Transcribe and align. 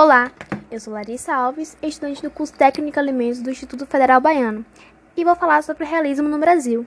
Olá, 0.00 0.30
eu 0.70 0.78
sou 0.78 0.92
Larissa 0.92 1.34
Alves, 1.34 1.76
estudante 1.82 2.22
do 2.22 2.30
curso 2.30 2.52
Técnico 2.52 3.00
Alimentos 3.00 3.42
do 3.42 3.50
Instituto 3.50 3.84
Federal 3.84 4.20
Baiano, 4.20 4.64
e 5.16 5.24
vou 5.24 5.34
falar 5.34 5.60
sobre 5.60 5.82
o 5.82 5.86
realismo 5.88 6.28
no 6.28 6.38
Brasil. 6.38 6.86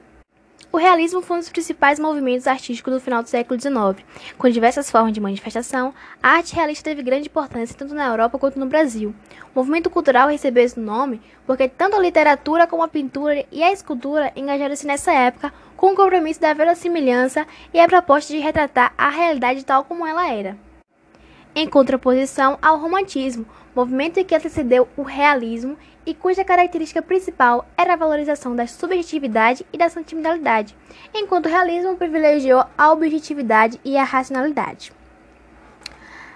O 0.71 0.77
realismo 0.77 1.21
foi 1.21 1.35
um 1.35 1.39
dos 1.41 1.49
principais 1.49 1.99
movimentos 1.99 2.47
artísticos 2.47 2.93
do 2.93 3.01
final 3.01 3.21
do 3.21 3.27
século 3.27 3.59
XIX. 3.59 4.07
Com 4.37 4.47
diversas 4.47 4.89
formas 4.89 5.11
de 5.11 5.19
manifestação, 5.19 5.93
a 6.23 6.37
arte 6.37 6.55
realista 6.55 6.89
teve 6.89 7.03
grande 7.03 7.27
importância 7.27 7.75
tanto 7.77 7.93
na 7.93 8.07
Europa 8.07 8.39
quanto 8.39 8.57
no 8.57 8.65
Brasil. 8.65 9.13
O 9.53 9.59
movimento 9.59 9.89
cultural 9.89 10.29
recebeu 10.29 10.63
esse 10.63 10.79
nome 10.79 11.19
porque 11.45 11.67
tanto 11.67 11.97
a 11.97 12.01
literatura 12.01 12.65
como 12.65 12.81
a 12.81 12.87
pintura 12.87 13.45
e 13.51 13.61
a 13.61 13.73
escultura 13.73 14.31
engajaram-se 14.37 14.87
nessa 14.87 15.11
época 15.11 15.53
com 15.75 15.87
o 15.87 15.95
compromisso 15.97 16.39
da 16.39 16.53
verossimilhança 16.53 17.45
e 17.73 17.79
a 17.81 17.89
proposta 17.89 18.31
de 18.31 18.39
retratar 18.39 18.93
a 18.97 19.09
realidade 19.09 19.65
tal 19.65 19.83
como 19.83 20.07
ela 20.07 20.31
era 20.31 20.70
em 21.55 21.67
contraposição 21.67 22.57
ao 22.61 22.77
romantismo, 22.77 23.45
movimento 23.75 24.23
que 24.23 24.35
antecedeu 24.35 24.87
o 24.95 25.01
realismo 25.01 25.77
e 26.05 26.13
cuja 26.13 26.43
característica 26.43 27.01
principal 27.01 27.65
era 27.77 27.93
a 27.93 27.97
valorização 27.97 28.55
da 28.55 28.65
subjetividade 28.65 29.65
e 29.71 29.77
da 29.77 29.89
sentimentalidade, 29.89 30.75
enquanto 31.13 31.45
o 31.45 31.49
realismo 31.49 31.95
privilegiou 31.95 32.65
a 32.77 32.91
objetividade 32.91 33.79
e 33.83 33.97
a 33.97 34.03
racionalidade. 34.03 34.93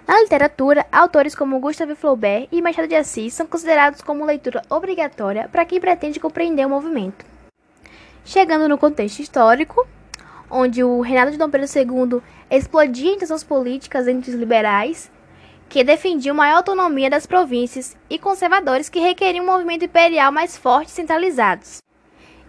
Na 0.07 0.21
literatura, 0.21 0.85
autores 0.91 1.33
como 1.33 1.59
Gustave 1.59 1.95
Flaubert 1.95 2.47
e 2.51 2.61
Machado 2.61 2.87
de 2.87 2.95
Assis 2.95 3.33
são 3.33 3.47
considerados 3.47 4.01
como 4.01 4.23
leitura 4.23 4.61
obrigatória 4.69 5.49
para 5.51 5.65
quem 5.65 5.79
pretende 5.79 6.19
compreender 6.19 6.65
o 6.65 6.69
movimento. 6.69 7.25
Chegando 8.23 8.69
no 8.69 8.77
contexto 8.77 9.19
histórico, 9.19 9.87
onde 10.49 10.83
o 10.83 11.01
reinado 11.01 11.31
de 11.31 11.37
Dom 11.37 11.49
Pedro 11.49 11.67
II 11.67 12.21
explodia 12.51 13.11
em 13.11 13.17
tensões 13.17 13.43
políticas 13.43 14.07
entre 14.07 14.29
os 14.29 14.37
liberais, 14.37 15.11
que 15.69 15.83
defendiam 15.83 16.35
maior 16.35 16.57
autonomia 16.57 17.09
das 17.09 17.25
províncias, 17.25 17.95
e 18.09 18.17
conservadores 18.17 18.89
que 18.89 18.99
requeriam 18.99 19.43
um 19.43 19.51
movimento 19.51 19.85
imperial 19.85 20.31
mais 20.31 20.57
forte 20.57 20.89
e 20.89 20.91
centralizados. 20.91 21.83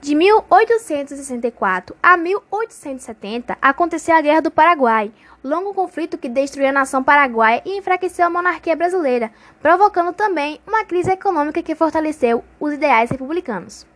De 0.00 0.14
1864 0.14 1.97
a 2.03 2.17
1870 2.17 3.58
aconteceu 3.61 4.14
a 4.14 4.20
Guerra 4.20 4.42
do 4.42 4.50
Paraguai, 4.50 5.11
longo 5.42 5.75
conflito 5.75 6.19
que 6.19 6.28
destruiu 6.28 6.69
a 6.69 6.73
nação 6.73 7.03
paraguaia 7.03 7.62
e 7.64 7.78
enfraqueceu 7.78 8.27
a 8.27 8.31
monarquia 8.31 8.77
brasileira, 8.77 9.33
provocando 9.61 10.12
também 10.12 10.61
uma 10.67 10.84
crise 10.84 11.11
econômica 11.11 11.62
que 11.62 11.75
fortaleceu 11.75 12.45
os 12.61 12.75
ideais 12.75 13.11
republicanos. 13.11 13.86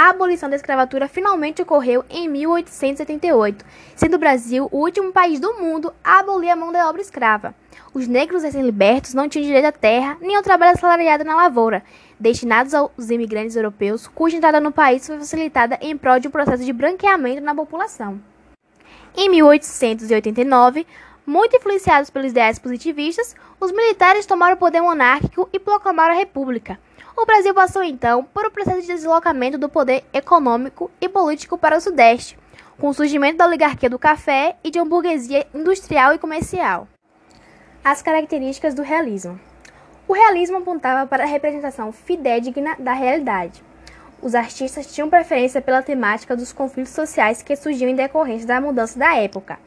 A 0.00 0.10
abolição 0.10 0.48
da 0.48 0.54
escravatura 0.54 1.08
finalmente 1.08 1.60
ocorreu 1.60 2.04
em 2.08 2.28
1888, 2.28 3.64
sendo 3.96 4.14
o 4.14 4.18
Brasil 4.18 4.68
o 4.70 4.78
último 4.78 5.10
país 5.10 5.40
do 5.40 5.54
mundo 5.54 5.92
a 6.04 6.20
abolir 6.20 6.50
a 6.50 6.54
mão 6.54 6.70
da 6.70 6.88
obra 6.88 7.02
escrava. 7.02 7.52
Os 7.92 8.06
negros 8.06 8.44
recém-libertos 8.44 9.12
não 9.12 9.28
tinham 9.28 9.44
direito 9.44 9.64
à 9.64 9.72
terra 9.72 10.16
nem 10.20 10.36
ao 10.36 10.42
trabalho 10.44 10.70
assalariado 10.70 11.24
na 11.24 11.34
lavoura, 11.34 11.82
destinados 12.16 12.74
aos 12.74 13.10
imigrantes 13.10 13.56
europeus, 13.56 14.06
cuja 14.06 14.36
entrada 14.36 14.60
no 14.60 14.70
país 14.70 15.04
foi 15.04 15.18
facilitada 15.18 15.76
em 15.80 15.96
prol 15.96 16.20
de 16.20 16.28
um 16.28 16.30
processo 16.30 16.64
de 16.64 16.72
branqueamento 16.72 17.42
na 17.42 17.52
população. 17.52 18.20
Em 19.16 19.28
1889, 19.28 20.86
muito 21.28 21.54
influenciados 21.56 22.08
pelos 22.08 22.30
ideais 22.30 22.58
positivistas, 22.58 23.36
os 23.60 23.70
militares 23.70 24.24
tomaram 24.24 24.54
o 24.54 24.58
poder 24.58 24.80
monárquico 24.80 25.48
e 25.52 25.58
proclamaram 25.58 26.14
a 26.14 26.18
República. 26.18 26.78
O 27.14 27.26
Brasil 27.26 27.52
passou 27.52 27.82
então 27.82 28.24
por 28.24 28.46
um 28.46 28.50
processo 28.50 28.80
de 28.80 28.86
deslocamento 28.86 29.58
do 29.58 29.68
poder 29.68 30.04
econômico 30.12 30.90
e 31.00 31.08
político 31.08 31.58
para 31.58 31.76
o 31.76 31.80
Sudeste, 31.80 32.38
com 32.80 32.88
o 32.88 32.94
surgimento 32.94 33.36
da 33.36 33.46
oligarquia 33.46 33.90
do 33.90 33.98
café 33.98 34.56
e 34.64 34.70
de 34.70 34.78
uma 34.78 34.86
burguesia 34.86 35.46
industrial 35.52 36.14
e 36.14 36.18
comercial. 36.18 36.88
As 37.84 38.00
características 38.00 38.72
do 38.74 38.82
realismo. 38.82 39.38
O 40.06 40.14
realismo 40.14 40.56
apontava 40.56 41.06
para 41.06 41.24
a 41.24 41.26
representação 41.26 41.92
fidedigna 41.92 42.74
da 42.78 42.94
realidade. 42.94 43.62
Os 44.22 44.34
artistas 44.34 44.86
tinham 44.92 45.10
preferência 45.10 45.60
pela 45.60 45.82
temática 45.82 46.34
dos 46.34 46.52
conflitos 46.52 46.92
sociais 46.92 47.42
que 47.42 47.54
surgiam 47.54 47.90
em 47.90 47.94
decorrência 47.94 48.48
da 48.48 48.60
mudança 48.60 48.98
da 48.98 49.14
época, 49.14 49.58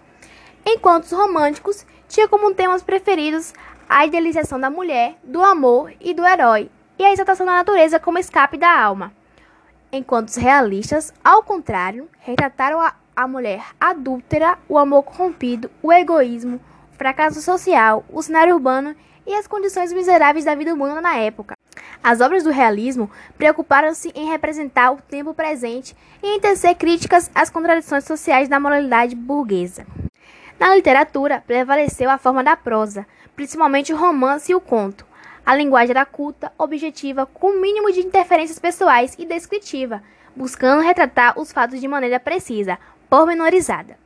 enquanto 0.66 1.06
os 1.06 1.12
românticos 1.12 1.86
tinham 2.08 2.28
como 2.28 2.54
temas 2.54 2.84
preferidos 2.84 3.54
a 3.88 4.06
idealização 4.06 4.60
da 4.60 4.70
mulher, 4.70 5.18
do 5.24 5.44
amor 5.44 5.92
e 6.00 6.14
do 6.14 6.26
herói, 6.26 6.70
e 6.98 7.04
a 7.04 7.12
exaltação 7.12 7.46
da 7.46 7.54
natureza 7.54 8.00
como 8.00 8.20
escape 8.20 8.58
da 8.58 8.82
alma. 8.82 9.12
Enquanto 9.92 10.30
os 10.30 10.36
realistas, 10.36 11.14
ao 11.24 11.44
contrário, 11.44 12.08
retrataram 12.20 12.80
a, 12.80 12.94
a 13.16 13.28
mulher 13.28 13.66
adúltera, 13.80 14.58
o 14.70 14.78
amor 14.78 15.04
corrompido, 15.04 15.70
o 15.82 15.92
egoísmo, 15.92 16.62
o 16.94 16.98
fracasso 16.98 17.42
social, 17.42 18.06
o 18.10 18.22
cenário 18.22 18.54
urbano 18.54 18.96
e 19.28 19.34
as 19.34 19.48
condições 19.48 19.92
miseráveis 19.92 20.46
da 20.46 20.56
vida 20.56 20.74
humana 20.74 21.02
na 21.02 21.18
época. 21.18 21.56
As 22.04 22.22
obras 22.22 22.44
do 22.44 22.50
realismo 22.50 23.12
preocuparam-se 23.38 24.12
em 24.16 24.30
representar 24.30 24.92
o 24.92 25.02
tempo 25.02 25.34
presente 25.34 25.96
e 26.24 26.36
em 26.36 26.40
tecer 26.40 26.76
críticas 26.76 27.30
às 27.36 27.50
contradições 27.50 28.06
sociais 28.06 28.48
da 28.48 28.60
moralidade 28.60 29.16
burguesa. 29.16 29.86
Na 30.62 30.76
literatura, 30.76 31.44
prevaleceu 31.48 32.08
a 32.08 32.20
forma 32.20 32.44
da 32.44 32.56
prosa, 32.56 33.08
principalmente 33.36 33.92
o 33.92 33.98
romance 33.98 34.52
e 34.52 34.54
o 34.54 34.62
conto, 34.62 35.08
a 35.44 35.56
linguagem 35.56 35.90
era 35.90 36.06
culta, 36.06 36.54
objetiva, 36.56 37.26
com 37.26 37.48
o 37.48 37.60
mínimo 37.60 37.92
de 37.92 38.02
interferências 38.02 38.60
pessoais 38.60 39.16
e 39.18 39.26
descritiva, 39.26 40.04
buscando 40.36 40.84
retratar 40.84 41.40
os 41.40 41.52
fatos 41.52 41.82
de 41.82 41.88
maneira 41.88 42.20
precisa, 42.20 42.78
pormenorizada. 43.10 43.98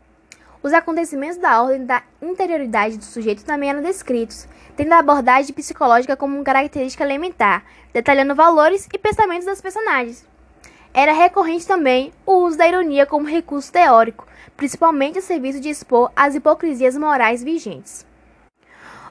Os 0.63 0.71
acontecimentos 0.71 1.35
da 1.35 1.61
ordem 1.61 1.85
da 1.85 2.01
interioridade 2.21 2.97
do 2.97 3.03
sujeito 3.03 3.43
também 3.43 3.71
eram 3.71 3.81
descritos, 3.81 4.47
tendo 4.77 4.93
a 4.93 4.99
abordagem 4.99 5.53
psicológica 5.53 6.15
como 6.15 6.41
característica 6.41 7.03
elementar, 7.03 7.65
detalhando 7.91 8.33
valores 8.33 8.87
e 8.93 8.97
pensamentos 8.97 9.45
dos 9.45 9.59
personagens. 9.59 10.25
Era 10.93 11.11
recorrente 11.11 11.67
também 11.67 12.13
o 12.25 12.45
uso 12.45 12.57
da 12.57 12.65
ironia 12.65 13.05
como 13.05 13.27
recurso 13.27 13.73
teórico, 13.73 14.25
principalmente 14.57 15.19
a 15.19 15.21
serviço 15.21 15.59
de 15.59 15.69
expor 15.69 16.11
as 16.15 16.35
hipocrisias 16.35 16.97
morais 16.97 17.43
vigentes. 17.43 18.05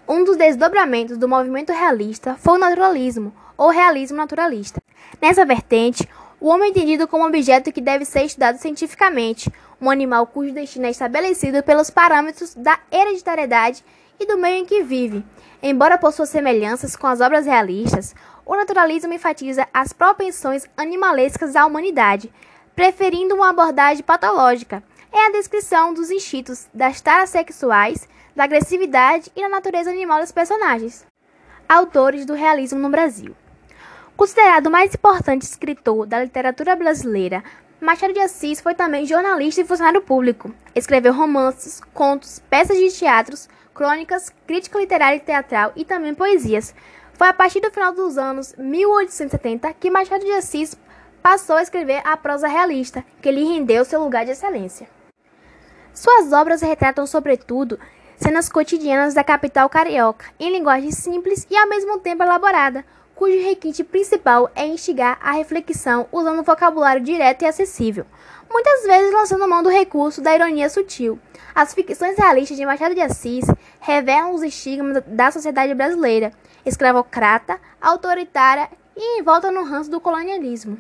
Um 0.07 0.25
dos 0.25 0.37
desdobramentos 0.37 1.17
do 1.17 1.29
movimento 1.29 1.73
realista 1.73 2.35
foi 2.37 2.55
o 2.55 2.61
naturalismo, 2.61 3.33
ou 3.57 3.71
realismo 3.71 4.17
naturalista. 4.17 4.83
Nessa 5.21 5.45
vertente, 5.45 6.09
o 6.41 6.49
homem 6.49 6.69
é 6.69 6.71
entendido 6.71 7.09
como 7.09 7.25
um 7.25 7.29
objeto 7.29 7.73
que 7.73 7.81
deve 7.81 8.05
ser 8.05 8.25
estudado 8.25 8.59
cientificamente, 8.59 9.51
um 9.81 9.91
animal 9.91 10.27
cujo 10.27 10.53
destino 10.53 10.87
é 10.87 10.91
estabelecido 10.91 11.63
pelos 11.63 11.89
parâmetros 11.91 12.55
da 12.55 12.79
hereditariedade 12.93 13.85
e 14.21 14.27
do 14.27 14.37
meio 14.37 14.59
em 14.59 14.67
que 14.67 14.83
vive. 14.83 15.25
Embora 15.63 15.97
possua 15.97 16.27
semelhanças 16.27 16.97
com 16.97 17.07
as 17.07 17.21
obras 17.21 17.47
realistas, 17.47 18.15
o 18.45 18.55
naturalismo 18.55 19.13
enfatiza 19.13 19.67
as 19.73 19.93
propensões 19.93 20.67
animalescas 20.77 21.55
da 21.55 21.65
humanidade, 21.65 22.31
preferindo 22.77 23.35
uma 23.35 23.51
abordagem 23.51 24.05
patológica. 24.05 24.83
É 25.17 25.27
a 25.27 25.31
descrição 25.31 25.95
dos 25.95 26.11
instintos 26.11 26.67
das 26.75 27.01
taras 27.01 27.31
sexuais 27.31 28.09
da 28.35 28.43
agressividade 28.43 29.31
e 29.37 29.43
da 29.43 29.49
natureza 29.49 29.89
animal 29.89 30.21
dos 30.21 30.33
personagens. 30.33 31.07
Autores 31.69 32.27
do 32.27 32.35
realismo 32.35 32.81
no 32.81 32.91
Brasil. 32.91 33.33
Considerado 34.17 34.67
o 34.67 34.71
mais 34.73 34.93
importante 34.93 35.43
escritor 35.43 36.05
da 36.05 36.25
literatura 36.25 36.75
brasileira, 36.75 37.45
Machado 37.81 38.13
de 38.13 38.19
Assis 38.19 38.61
foi 38.61 38.75
também 38.75 39.07
jornalista 39.07 39.61
e 39.61 39.65
funcionário 39.65 40.03
público. 40.03 40.53
Escreveu 40.75 41.13
romances, 41.13 41.81
contos, 41.95 42.43
peças 42.51 42.77
de 42.77 42.91
teatros, 42.91 43.49
crônicas, 43.73 44.35
crítica 44.49 44.81
literária 44.81 45.19
e 45.19 45.21
teatral 45.21 45.71
e 45.77 45.85
também 45.85 46.13
poesias. 46.13 46.75
Foi 47.13 47.29
a 47.29 47.33
partir 47.33 47.61
do 47.61 47.71
final 47.71 47.93
dos 47.93 48.19
anos 48.19 48.53
1870 48.59 49.73
que 49.75 49.91
Machado 49.91 50.25
de 50.25 50.33
Assis 50.33 50.77
passou 51.23 51.55
a 51.55 51.63
escrever 51.63 52.03
a 52.05 52.17
prosa 52.17 52.49
realista, 52.49 53.05
que 53.23 53.31
lhe 53.31 53.45
rendeu 53.45 53.85
seu 53.85 54.03
lugar 54.03 54.25
de 54.25 54.33
excelência. 54.33 54.89
Suas 55.95 56.33
obras 56.33 56.61
retratam, 56.61 57.07
sobretudo, 57.07 57.79
cenas 58.17 58.49
cotidianas 58.49 59.15
da 59.15 59.23
capital 59.23 59.69
carioca, 59.69 60.27
em 60.41 60.51
linguagem 60.51 60.91
simples 60.91 61.47
e 61.49 61.57
ao 61.57 61.69
mesmo 61.69 62.01
tempo 62.01 62.25
elaborada, 62.25 62.85
cujo 63.15 63.39
requinte 63.39 63.85
principal 63.85 64.51
é 64.57 64.67
instigar 64.67 65.17
a 65.23 65.31
reflexão 65.31 66.09
usando 66.11 66.41
um 66.41 66.45
vocabulário 66.45 67.01
direto 67.01 67.43
e 67.43 67.47
acessível, 67.47 68.05
muitas 68.51 68.83
vezes 68.83 69.13
lançando 69.13 69.49
mão 69.49 69.63
do 69.63 69.69
recurso 69.69 70.21
da 70.21 70.35
ironia 70.35 70.69
sutil. 70.69 71.17
As 71.55 71.73
ficções 71.73 72.19
realistas 72.19 72.57
de 72.57 72.67
Machado 72.67 72.95
de 72.95 73.01
Assis 73.01 73.45
revelam 73.81 74.35
os 74.35 74.43
estigmas 74.43 75.01
da 75.07 75.31
sociedade 75.31 75.73
brasileira, 75.75 76.33
escravocrata, 76.67 77.61
autoritária 77.81 78.69
e 78.97 79.21
envolta 79.21 79.53
no 79.53 79.63
ranço 79.63 79.91
do 79.91 80.01
colonialismo. 80.01 80.77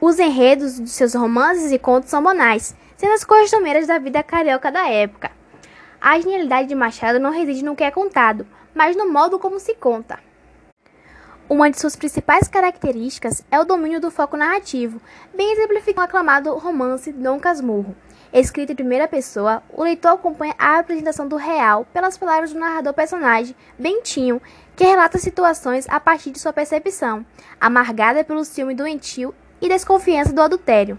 Os 0.00 0.18
enredos 0.18 0.80
de 0.80 0.88
seus 0.88 1.14
romances 1.14 1.70
e 1.70 1.78
contos 1.78 2.10
são 2.10 2.22
banais, 2.22 2.74
sendo 2.96 3.12
as 3.12 3.24
costumeiras 3.24 3.86
da 3.86 3.98
vida 3.98 4.22
carioca 4.22 4.70
da 4.70 4.88
época. 4.88 5.30
A 6.00 6.18
genialidade 6.20 6.68
de 6.68 6.74
Machado 6.74 7.18
não 7.18 7.30
reside 7.30 7.64
no 7.64 7.74
que 7.74 7.84
é 7.84 7.90
contado, 7.90 8.46
mas 8.74 8.96
no 8.96 9.10
modo 9.10 9.38
como 9.38 9.58
se 9.58 9.74
conta. 9.74 10.18
Uma 11.48 11.70
de 11.70 11.78
suas 11.78 11.94
principais 11.94 12.48
características 12.48 13.44
é 13.50 13.60
o 13.60 13.64
domínio 13.64 14.00
do 14.00 14.10
foco 14.10 14.36
narrativo, 14.36 15.00
bem 15.34 15.52
exemplificado 15.52 15.98
no 15.98 16.04
aclamado 16.04 16.56
romance 16.56 17.12
Dom 17.12 17.38
Casmurro. 17.38 17.94
Escrito 18.32 18.72
em 18.72 18.74
primeira 18.74 19.06
pessoa, 19.06 19.62
o 19.70 19.84
leitor 19.84 20.12
acompanha 20.12 20.54
a 20.58 20.78
apresentação 20.78 21.28
do 21.28 21.36
real 21.36 21.86
pelas 21.92 22.16
palavras 22.16 22.52
do 22.52 22.58
narrador 22.58 22.94
personagem, 22.94 23.54
Bentinho, 23.78 24.40
que 24.74 24.84
relata 24.84 25.18
situações 25.18 25.86
a 25.88 26.00
partir 26.00 26.30
de 26.30 26.40
sua 26.40 26.52
percepção, 26.52 27.24
amargada 27.60 28.24
pelo 28.24 28.44
ciúme 28.44 28.74
doentio 28.74 29.34
e 29.60 29.68
desconfiança 29.68 30.32
do 30.32 30.40
adultério. 30.42 30.98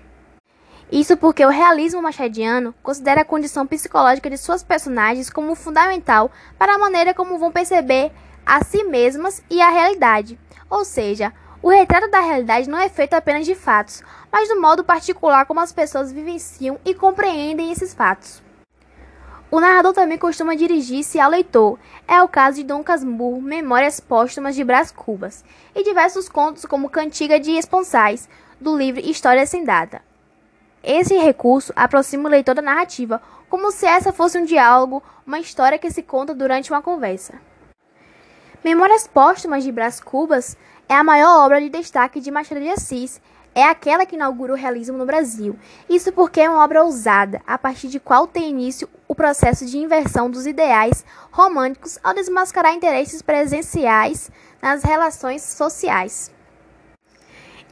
Isso 0.92 1.18
porque 1.18 1.44
o 1.44 1.50
realismo 1.50 2.02
machadiano 2.02 2.74
considera 2.84 3.22
a 3.22 3.26
condição 3.26 3.66
psicológica 3.66 4.30
de 4.30 4.38
suas 4.38 4.64
personagens 4.64 5.30
como 5.30 5.56
fundamental 5.56 6.32
para 6.60 6.76
a 6.76 6.78
maneira 6.78 7.14
como 7.14 7.40
vão 7.40 7.52
perceber 7.52 8.12
a 8.46 8.64
si 8.64 8.84
mesmas 8.84 9.44
e 9.50 9.62
a 9.62 9.70
realidade. 9.70 10.40
Ou 10.70 10.86
seja, 10.86 11.34
o 11.62 11.70
retrato 11.70 12.10
da 12.12 12.20
realidade 12.20 12.70
não 12.70 12.78
é 12.78 12.88
feito 12.88 13.16
apenas 13.16 13.46
de 13.46 13.56
fatos, 13.56 14.04
mas 14.32 14.48
do 14.48 14.62
modo 14.62 14.84
particular 14.84 15.46
como 15.46 15.60
as 15.60 15.72
pessoas 15.72 16.12
vivenciam 16.12 16.80
e 16.86 16.94
compreendem 16.94 17.72
esses 17.72 17.94
fatos. 17.94 18.44
O 19.50 19.60
narrador 19.60 19.94
também 19.94 20.18
costuma 20.18 20.56
dirigir-se 20.56 21.20
ao 21.20 21.32
leitor. 21.32 21.80
É 22.08 22.22
o 22.22 22.28
caso 22.28 22.58
de 22.58 22.64
Dom 22.64 22.84
Casmurro, 22.84 23.42
Memórias 23.42 24.00
Póstumas 24.00 24.54
de 24.54 24.64
Brás 24.64 24.92
Cubas, 24.92 25.44
e 25.74 25.84
diversos 25.84 26.30
contos 26.30 26.66
como 26.66 26.90
Cantiga 26.90 27.40
de 27.40 27.52
Esponsais, 27.52 28.30
do 28.60 28.78
livro 28.78 29.02
História 29.02 29.46
Sem 29.46 29.64
Data. 29.64 30.02
Esse 30.88 31.18
recurso 31.18 31.74
aproxima 31.76 32.30
o 32.30 32.32
leitor 32.32 32.54
da 32.54 32.62
narrativa, 32.62 33.20
como 33.50 33.72
se 33.72 33.88
essa 33.88 34.14
fosse 34.14 34.38
um 34.38 34.46
diálogo, 34.46 35.02
uma 35.26 35.40
história 35.40 35.80
que 35.80 35.90
se 35.90 36.04
conta 36.04 36.32
durante 36.32 36.72
uma 36.72 36.80
conversa. 36.80 37.42
Memórias 38.64 39.08
Póstumas 39.08 39.64
de 39.64 39.72
Brás 39.72 40.00
Cubas 40.00 40.56
é 40.88 40.94
a 40.94 41.04
maior 41.04 41.44
obra 41.44 41.60
de 41.60 41.70
destaque 41.70 42.20
de 42.20 42.30
Machado 42.30 42.62
de 42.62 42.70
Assis. 42.70 43.20
É 43.56 43.64
aquela 43.64 44.06
que 44.06 44.16
inaugura 44.16 44.54
o 44.54 44.56
realismo 44.56 44.96
no 44.96 45.08
Brasil. 45.08 45.58
Isso 45.90 46.12
porque 46.12 46.42
é 46.42 46.50
uma 46.50 46.64
obra 46.64 46.84
ousada, 46.84 47.42
a 47.48 47.58
partir 47.58 47.88
de 47.88 48.00
qual 48.00 48.28
tem 48.28 48.52
início 48.52 48.88
o 49.08 49.16
processo 49.16 49.66
de 49.66 49.80
inversão 49.80 50.30
dos 50.30 50.46
ideais 50.46 51.04
românticos 51.32 51.98
ao 52.04 52.14
desmascarar 52.14 52.76
interesses 52.76 53.24
presenciais 53.24 54.30
nas 54.62 54.84
relações 54.84 55.42
sociais 55.42 56.35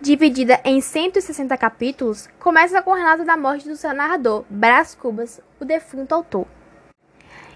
dividida 0.01 0.59
em 0.63 0.81
160 0.81 1.57
capítulos, 1.57 2.27
começa 2.39 2.81
com 2.81 2.91
o 2.91 2.95
relato 2.95 3.23
da 3.23 3.37
morte 3.37 3.67
do 3.67 3.75
seu 3.75 3.93
narrador, 3.93 4.43
Brás 4.49 4.95
Cubas, 4.95 5.39
o 5.59 5.65
defunto 5.65 6.13
autor. 6.13 6.47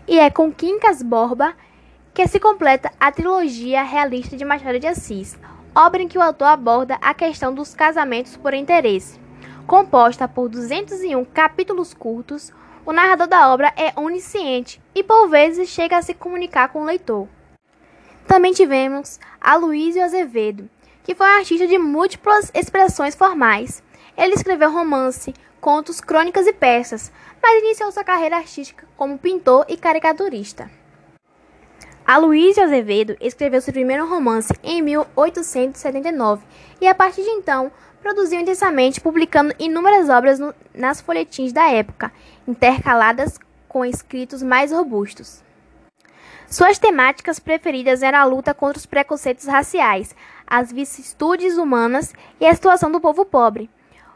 E 0.08 0.20
é 0.20 0.30
com 0.30 0.52
Quincas 0.52 1.02
Borba 1.02 1.54
que 2.14 2.28
se 2.28 2.40
completa 2.40 2.92
a 3.00 3.12
trilogia 3.12 3.84
realista 3.84 4.36
de 4.36 4.44
Machado 4.44 4.80
de 4.80 4.88
Assis, 4.88 5.38
obra 5.76 6.02
em 6.02 6.08
que 6.08 6.18
o 6.18 6.22
autor 6.22 6.48
aborda 6.48 6.98
a 7.02 7.14
questão 7.14 7.54
dos 7.54 7.76
casamentos 7.76 8.36
por 8.36 8.54
interesse. 8.54 9.20
Composta 9.68 10.28
por 10.28 10.50
201 10.50 11.26
capítulos 11.26 11.94
curtos, 11.94 12.52
o 12.86 12.94
narrador 12.94 13.28
da 13.28 13.54
obra 13.54 13.74
é 13.76 13.92
onisciente 14.00 14.82
e 14.96 15.04
por 15.04 15.28
vezes 15.28 15.70
chega 15.70 15.98
a 15.98 16.02
se 16.02 16.14
comunicar 16.14 16.70
com 16.70 16.82
o 16.82 16.86
leitor. 16.86 17.28
Também 18.26 18.54
tivemos 18.54 19.20
Aloysio 19.40 20.04
Azevedo, 20.04 20.70
que 21.08 21.16
foi 21.16 21.26
um 21.26 21.38
artista 21.38 21.66
de 21.66 21.78
múltiplas 21.78 22.52
expressões 22.54 23.16
formais. 23.16 23.82
Ele 24.18 24.34
escreveu 24.34 24.70
romance, 24.70 25.34
contos, 25.62 26.02
crônicas 26.02 26.46
e 26.46 26.52
peças, 26.52 27.14
mas 27.42 27.64
iniciou 27.64 27.90
sua 27.94 28.04
carreira 28.04 28.36
artística 28.36 28.86
como 28.98 29.18
pintor 29.18 29.66
e 29.70 29.78
caricaturista. 29.78 30.70
Aloysio 32.06 32.62
Azevedo 32.62 33.16
escreveu 33.22 33.62
seu 33.62 33.72
primeiro 33.72 34.06
romance 34.06 34.54
em 34.62 34.82
1879 34.82 36.46
e, 36.82 36.88
a 36.88 36.94
partir 36.94 37.24
de 37.24 37.30
então, 37.30 37.72
produziu 38.02 38.42
intensamente, 38.42 39.00
publicando 39.00 39.56
inúmeras 39.58 40.10
obras 40.10 40.38
no, 40.40 40.54
nas 40.74 41.00
folhetins 41.00 41.54
da 41.54 41.72
época, 41.72 42.12
intercaladas 42.46 43.40
com 43.70 43.86
escritos 43.86 44.44
mais 44.44 44.74
robustos. 44.74 45.42
Suas 46.50 46.80
temáticas 46.80 47.40
preferidas 47.40 48.02
eram 48.02 48.20
a 48.20 48.24
luta 48.24 48.54
contra 48.54 48.78
os 48.78 48.86
preconceitos 48.86 49.46
raciais, 49.46 50.16
as 50.48 50.72
vicissitudes 50.72 51.58
humanas 51.58 52.14
e 52.40 52.46
a 52.46 52.56
situação 52.56 52.90
do 52.90 53.02
povo 53.02 53.26
pobre. 53.26 53.70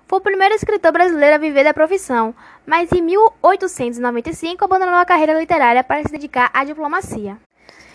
Foi 0.07 0.19
o 0.19 0.21
primeiro 0.21 0.55
escritor 0.55 0.91
brasileiro 0.91 1.35
a 1.35 1.37
viver 1.37 1.63
da 1.63 1.73
profissão, 1.73 2.33
mas 2.65 2.91
em 2.91 3.01
1895 3.01 4.65
abandonou 4.65 4.95
a 4.95 5.05
carreira 5.05 5.39
literária 5.39 5.83
para 5.83 6.01
se 6.01 6.11
dedicar 6.11 6.49
à 6.53 6.63
diplomacia. 6.63 7.37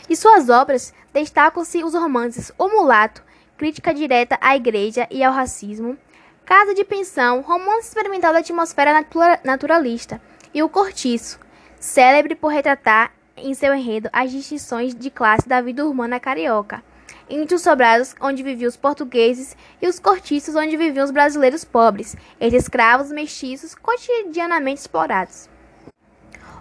De 0.08 0.14
suas 0.14 0.48
obras 0.48 0.94
destacam-se 1.12 1.82
os 1.82 1.94
romances 1.94 2.52
O 2.56 2.68
Mulato, 2.68 3.22
crítica 3.56 3.92
direta 3.92 4.38
à 4.40 4.54
igreja 4.54 5.06
e 5.10 5.24
ao 5.24 5.32
racismo, 5.32 5.98
Casa 6.44 6.74
de 6.74 6.84
Pensão, 6.84 7.40
romance 7.40 7.88
experimental 7.88 8.32
da 8.32 8.38
atmosfera 8.38 8.92
natura 8.92 9.40
naturalista, 9.42 10.20
e 10.54 10.62
O 10.62 10.68
Cortiço, 10.68 11.40
célebre 11.78 12.34
por 12.34 12.48
retratar 12.48 13.12
em 13.36 13.52
seu 13.52 13.74
enredo 13.74 14.08
as 14.12 14.30
distinções 14.30 14.94
de 14.94 15.10
classe 15.10 15.48
da 15.48 15.60
vida 15.60 15.84
urbana 15.84 16.20
carioca, 16.20 16.82
entre 17.28 17.54
os 17.54 17.62
sobrados 17.62 18.14
onde 18.20 18.42
viviam 18.42 18.68
os 18.68 18.76
portugueses 18.76 19.56
e 19.80 19.88
os 19.88 19.98
cortiços 19.98 20.54
onde 20.54 20.76
viviam 20.76 21.04
os 21.04 21.10
brasileiros 21.10 21.64
pobres, 21.64 22.16
entre 22.40 22.56
escravos 22.56 23.10
mestiços 23.10 23.74
cotidianamente 23.74 24.80
explorados. 24.80 25.48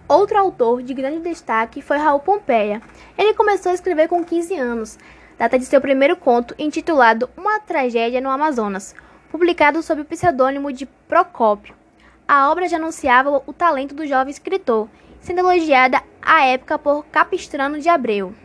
Outro 0.08 0.38
autor 0.38 0.84
de 0.84 0.94
grande 0.94 1.20
destaque 1.20 1.82
foi 1.82 1.98
Raul 1.98 2.20
Pompeia. 2.20 2.82
Ele 3.18 3.34
começou 3.34 3.72
a 3.72 3.76
escrever 3.76 4.08
com 4.08 4.24
15 4.24 4.56
anos, 4.56 5.00
data 5.38 5.58
de 5.58 5.66
seu 5.66 5.82
primeiro 5.82 6.16
conto 6.16 6.54
intitulado 6.60 7.30
Uma 7.36 7.60
Tragédia 7.60 8.22
no 8.22 8.30
Amazonas, 8.30 8.94
publicado 9.32 9.82
sob 9.82 10.02
o 10.02 10.06
pseudônimo 10.06 10.72
de 10.72 10.86
Procópio. 10.86 11.76
A 12.28 12.52
obra 12.52 12.68
já 12.68 12.78
anunciava 12.78 13.42
o 13.46 13.54
talento 13.54 13.96
do 13.96 14.06
jovem 14.06 14.32
escritor 14.32 14.88
sendo 15.26 15.40
elogiada 15.40 16.04
à 16.22 16.46
época 16.46 16.78
por 16.78 17.04
Capistrano 17.08 17.80
de 17.80 17.90
Abreu. 17.90 18.36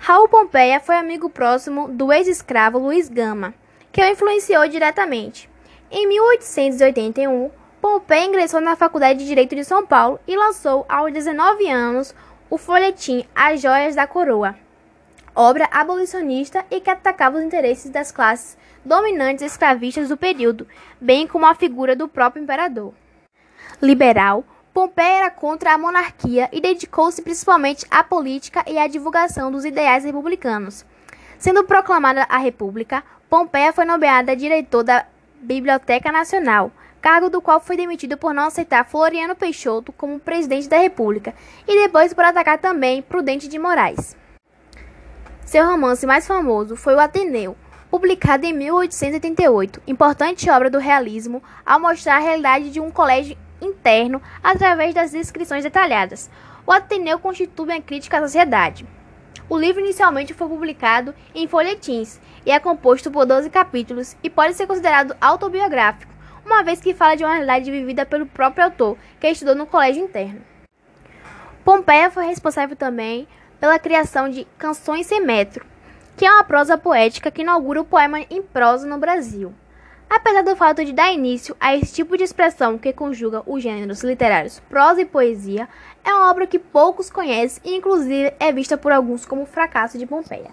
Raul 0.00 0.28
Pompeia 0.28 0.80
foi 0.80 0.96
amigo 0.96 1.28
próximo 1.28 1.88
do 1.88 2.12
ex-escravo 2.12 2.78
Luiz 2.78 3.08
Gama, 3.08 3.52
que 3.92 4.00
o 4.00 4.04
influenciou 4.06 4.66
diretamente. 4.68 5.50
Em 5.90 6.06
1881, 6.06 7.50
Pompeia 7.80 8.24
ingressou 8.24 8.60
na 8.60 8.76
Faculdade 8.76 9.18
de 9.18 9.26
Direito 9.26 9.56
de 9.56 9.64
São 9.64 9.84
Paulo 9.84 10.20
e 10.26 10.36
lançou, 10.36 10.86
aos 10.88 11.12
19 11.12 11.68
anos, 11.68 12.14
o 12.48 12.56
folhetim 12.56 13.24
As 13.34 13.60
Joias 13.60 13.96
da 13.96 14.06
Coroa, 14.06 14.54
obra 15.34 15.68
abolicionista 15.70 16.64
e 16.70 16.80
que 16.80 16.90
atacava 16.90 17.36
os 17.36 17.44
interesses 17.44 17.90
das 17.90 18.10
classes 18.10 18.56
dominantes 18.84 19.44
escravistas 19.44 20.08
do 20.08 20.16
período, 20.16 20.66
bem 21.00 21.26
como 21.26 21.44
a 21.44 21.54
figura 21.54 21.94
do 21.94 22.08
próprio 22.08 22.42
imperador. 22.42 22.94
Liberal, 23.82 24.44
Pompeia 24.78 25.22
era 25.22 25.30
contra 25.32 25.72
a 25.72 25.76
monarquia 25.76 26.48
e 26.52 26.60
dedicou-se 26.60 27.20
principalmente 27.20 27.84
à 27.90 28.04
política 28.04 28.62
e 28.64 28.78
à 28.78 28.86
divulgação 28.86 29.50
dos 29.50 29.64
ideais 29.64 30.04
republicanos. 30.04 30.86
Sendo 31.36 31.64
proclamada 31.64 32.24
a 32.28 32.38
República, 32.38 33.02
Pompeia 33.28 33.72
foi 33.72 33.84
nomeada 33.84 34.36
diretor 34.36 34.84
da 34.84 35.04
Biblioteca 35.42 36.12
Nacional, 36.12 36.70
cargo 37.00 37.28
do 37.28 37.42
qual 37.42 37.58
foi 37.58 37.76
demitido 37.76 38.16
por 38.16 38.32
não 38.32 38.44
aceitar 38.44 38.88
Floriano 38.88 39.34
Peixoto 39.34 39.90
como 39.90 40.20
presidente 40.20 40.68
da 40.68 40.78
República 40.78 41.34
e 41.66 41.82
depois 41.82 42.14
por 42.14 42.22
atacar 42.22 42.58
também 42.58 43.02
Prudente 43.02 43.48
de 43.48 43.58
Moraes. 43.58 44.16
Seu 45.44 45.66
romance 45.66 46.06
mais 46.06 46.24
famoso 46.24 46.76
foi 46.76 46.94
O 46.94 47.00
Ateneu, 47.00 47.56
publicado 47.90 48.46
em 48.46 48.52
1888, 48.52 49.82
importante 49.88 50.48
obra 50.48 50.70
do 50.70 50.78
realismo 50.78 51.42
ao 51.66 51.80
mostrar 51.80 52.18
a 52.18 52.20
realidade 52.20 52.70
de 52.70 52.78
um 52.78 52.92
colégio 52.92 53.36
interno 53.60 54.22
através 54.42 54.94
das 54.94 55.10
descrições 55.12 55.64
detalhadas. 55.64 56.30
O 56.66 56.72
Ateneu 56.72 57.18
constitui 57.18 57.66
uma 57.66 57.80
crítica 57.80 58.18
à 58.18 58.22
sociedade. 58.22 58.86
O 59.48 59.56
livro 59.56 59.80
inicialmente 59.80 60.34
foi 60.34 60.46
publicado 60.46 61.14
em 61.34 61.48
folhetins 61.48 62.20
e 62.44 62.50
é 62.50 62.60
composto 62.60 63.10
por 63.10 63.24
12 63.24 63.48
capítulos 63.48 64.16
e 64.22 64.28
pode 64.28 64.54
ser 64.54 64.66
considerado 64.66 65.16
autobiográfico, 65.20 66.12
uma 66.44 66.62
vez 66.62 66.80
que 66.80 66.92
fala 66.92 67.16
de 67.16 67.24
uma 67.24 67.32
realidade 67.32 67.70
vivida 67.70 68.04
pelo 68.04 68.26
próprio 68.26 68.64
autor, 68.64 68.98
que 69.18 69.28
estudou 69.28 69.54
no 69.54 69.66
colégio 69.66 70.04
interno. 70.04 70.42
Pompeia 71.64 72.10
foi 72.10 72.26
responsável 72.26 72.76
também 72.76 73.26
pela 73.58 73.78
criação 73.78 74.28
de 74.28 74.46
Canções 74.58 75.06
Sem 75.06 75.24
Metro, 75.24 75.66
que 76.16 76.26
é 76.26 76.30
uma 76.30 76.44
prosa 76.44 76.76
poética 76.76 77.30
que 77.30 77.42
inaugura 77.42 77.80
o 77.80 77.84
poema 77.84 78.20
em 78.30 78.42
prosa 78.42 78.86
no 78.86 78.98
Brasil. 78.98 79.54
Apesar 80.10 80.42
do 80.42 80.56
fato 80.56 80.84
de 80.84 80.92
dar 80.92 81.12
início 81.12 81.54
a 81.60 81.76
esse 81.76 81.94
tipo 81.94 82.16
de 82.16 82.24
expressão 82.24 82.78
que 82.78 82.92
conjuga 82.92 83.42
os 83.46 83.62
gêneros 83.62 84.02
literários 84.02 84.58
prosa 84.60 85.02
e 85.02 85.04
poesia, 85.04 85.68
é 86.02 86.12
uma 86.12 86.30
obra 86.30 86.46
que 86.46 86.58
poucos 86.58 87.10
conhecem 87.10 87.62
e, 87.64 87.76
inclusive, 87.76 88.32
é 88.40 88.50
vista 88.50 88.78
por 88.78 88.90
alguns 88.90 89.26
como 89.26 89.44
fracasso 89.44 89.98
de 89.98 90.06
Pompeia. 90.06 90.50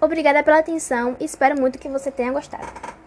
Obrigada 0.00 0.42
pela 0.42 0.58
atenção 0.58 1.16
e 1.18 1.24
espero 1.24 1.58
muito 1.58 1.78
que 1.78 1.88
você 1.88 2.10
tenha 2.10 2.32
gostado. 2.32 2.97